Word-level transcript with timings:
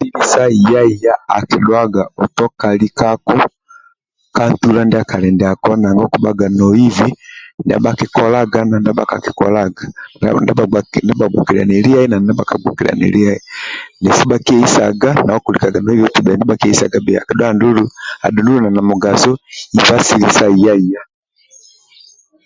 Dini 0.00 0.22
sa 0.32 0.42
hiya 0.54 0.82
hiya 0.90 1.14
akudhuaga 1.36 2.02
otoka 2.24 2.66
likako 2.80 3.34
ka 4.36 4.44
ntula 4.50 4.80
ndia 4.86 5.08
kali 5.10 5.28
ndiako 5.34 5.70
nanga 5.80 6.02
okubhaga 6.06 6.46
noibi 6.58 7.08
ndia 7.62 7.82
bhakikolaga 7.84 8.60
na 8.68 8.76
ndia 8.78 8.98
bhakakikolaga 8.98 9.84
ndia 10.42 10.58
bhagboliliani 11.20 11.76
liai 11.84 12.06
na 12.10 12.16
ndia 12.20 12.38
bhaka 12.38 12.54
gbokiliani 12.60 13.06
liai 13.14 13.40
nesi 14.02 14.22
bhakieisga 14.30 15.08
nawe 15.24 15.38
okulikaga 15.40 15.78
noibi 15.84 16.02
oti 16.06 16.20
bhenjo 16.24 16.44
bhakieisaga 16.50 16.98
bhiyo 17.04 17.18
adhu 17.22 17.44
ndulu 17.56 17.84
nali 18.20 18.52
na 18.74 18.82
mugaso 18.90 19.32
iba 19.78 19.94
asili 20.00 20.26
sa 20.36 20.46
hiya 20.56 20.74
hiya 20.80 21.02